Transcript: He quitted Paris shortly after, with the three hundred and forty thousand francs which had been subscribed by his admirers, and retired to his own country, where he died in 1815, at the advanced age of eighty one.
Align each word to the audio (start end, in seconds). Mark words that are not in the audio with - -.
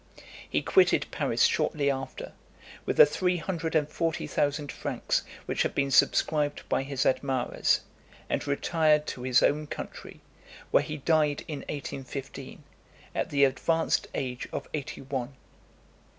He 0.49 0.63
quitted 0.63 1.05
Paris 1.11 1.43
shortly 1.43 1.91
after, 1.91 2.31
with 2.87 2.97
the 2.97 3.05
three 3.05 3.37
hundred 3.37 3.75
and 3.75 3.87
forty 3.87 4.25
thousand 4.25 4.71
francs 4.71 5.21
which 5.45 5.61
had 5.61 5.75
been 5.75 5.91
subscribed 5.91 6.67
by 6.67 6.81
his 6.81 7.05
admirers, 7.05 7.81
and 8.27 8.47
retired 8.47 9.05
to 9.05 9.21
his 9.21 9.43
own 9.43 9.67
country, 9.67 10.19
where 10.71 10.81
he 10.81 10.97
died 10.97 11.45
in 11.47 11.59
1815, 11.59 12.63
at 13.13 13.29
the 13.29 13.43
advanced 13.43 14.07
age 14.15 14.47
of 14.51 14.67
eighty 14.73 15.01
one. 15.01 15.35